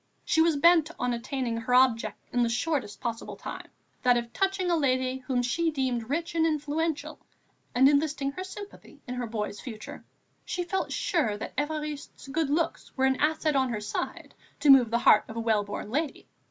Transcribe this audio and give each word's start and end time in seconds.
She 0.25 0.41
was 0.41 0.55
bent 0.57 0.89
on 0.97 1.13
attaining 1.13 1.57
her 1.57 1.75
object 1.75 2.17
in 2.33 2.41
the 2.41 2.49
shortest 2.49 2.99
possible 2.99 3.35
time, 3.35 3.67
that 4.01 4.17
of 4.17 4.33
touching 4.33 4.71
a 4.71 4.75
lady 4.75 5.19
whom 5.19 5.43
she 5.43 5.69
deemed 5.69 6.09
rich 6.09 6.33
and 6.33 6.43
influential, 6.43 7.19
and 7.75 7.87
enlisting 7.87 8.31
her 8.31 8.43
sympathy 8.43 8.99
in 9.05 9.13
her 9.13 9.27
boy's 9.27 9.59
future. 9.61 10.03
She 10.43 10.63
felt 10.63 10.91
sure 10.91 11.37
that 11.37 11.55
Évariste's 11.55 12.29
good 12.29 12.49
looks 12.49 12.91
were 12.97 13.05
an 13.05 13.17
asset 13.21 13.55
on 13.55 13.69
her 13.69 13.79
side 13.79 14.33
to 14.61 14.71
move 14.71 14.89
the 14.89 14.97
heart 14.97 15.25
of 15.27 15.35
a 15.35 15.39
well 15.39 15.63
born 15.63 15.91
lady. 15.91 16.27